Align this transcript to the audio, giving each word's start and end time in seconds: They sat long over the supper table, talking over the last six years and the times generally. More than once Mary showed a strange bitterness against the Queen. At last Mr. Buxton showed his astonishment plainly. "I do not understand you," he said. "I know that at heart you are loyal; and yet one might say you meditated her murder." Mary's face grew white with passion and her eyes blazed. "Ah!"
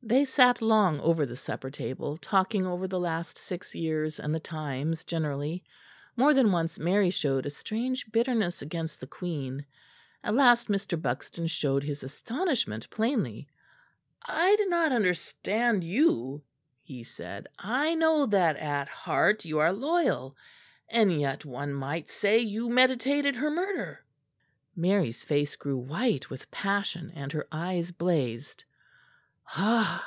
They 0.00 0.24
sat 0.24 0.62
long 0.62 1.00
over 1.00 1.26
the 1.26 1.36
supper 1.36 1.70
table, 1.70 2.16
talking 2.16 2.64
over 2.64 2.88
the 2.88 3.00
last 3.00 3.36
six 3.36 3.74
years 3.74 4.18
and 4.18 4.34
the 4.34 4.40
times 4.40 5.04
generally. 5.04 5.64
More 6.16 6.32
than 6.32 6.50
once 6.50 6.78
Mary 6.78 7.10
showed 7.10 7.44
a 7.44 7.50
strange 7.50 8.10
bitterness 8.10 8.62
against 8.62 9.00
the 9.00 9.06
Queen. 9.06 9.66
At 10.24 10.34
last 10.34 10.68
Mr. 10.68 10.98
Buxton 11.02 11.46
showed 11.48 11.82
his 11.82 12.02
astonishment 12.02 12.88
plainly. 12.88 13.48
"I 14.24 14.56
do 14.56 14.64
not 14.66 14.92
understand 14.92 15.84
you," 15.84 16.42
he 16.80 17.04
said. 17.04 17.48
"I 17.58 17.94
know 17.94 18.24
that 18.26 18.56
at 18.56 18.88
heart 18.88 19.44
you 19.44 19.58
are 19.58 19.72
loyal; 19.74 20.36
and 20.88 21.20
yet 21.20 21.44
one 21.44 21.74
might 21.74 22.08
say 22.08 22.38
you 22.38 22.70
meditated 22.70 23.34
her 23.34 23.50
murder." 23.50 24.02
Mary's 24.74 25.22
face 25.22 25.54
grew 25.54 25.76
white 25.76 26.30
with 26.30 26.50
passion 26.50 27.12
and 27.14 27.30
her 27.32 27.46
eyes 27.52 27.90
blazed. 27.90 28.64
"Ah!" 29.52 30.04